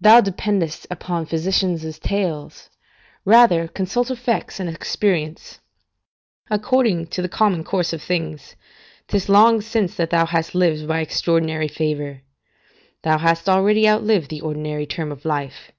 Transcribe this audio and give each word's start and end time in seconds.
Thou 0.00 0.22
dependest 0.22 0.86
upon 0.90 1.26
physicians' 1.26 1.98
tales: 1.98 2.70
rather 3.26 3.68
consult 3.68 4.10
effects 4.10 4.58
and 4.58 4.66
experience. 4.70 5.60
According 6.50 7.08
to 7.08 7.20
the 7.20 7.28
common 7.28 7.64
course 7.64 7.92
of 7.92 8.00
things, 8.00 8.56
'tis 9.08 9.28
long 9.28 9.60
since 9.60 9.94
that 9.96 10.08
thou 10.08 10.24
hast 10.24 10.54
lived 10.54 10.88
by 10.88 11.00
extraordinary 11.00 11.68
favour; 11.68 12.22
thou 13.02 13.18
hast 13.18 13.46
already 13.46 13.86
outlived 13.86 14.30
the 14.30 14.40
ordinary 14.40 14.86
term 14.86 15.12
of 15.12 15.26
life. 15.26 15.70